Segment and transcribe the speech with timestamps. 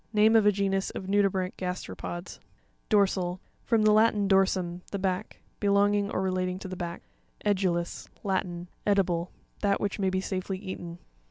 [0.13, 2.43] Name ofa genus of nudibranch gasteropods (page
[2.89, 2.89] 65).
[2.89, 5.41] Do'rsat.—From the Latin, dorsum, the back.
[5.59, 7.03] Belonging or relating to the back.
[7.45, 8.67] E'puuis.—Latin.
[8.83, 9.29] Edible;
[9.59, 10.97] that which may be safely eaten.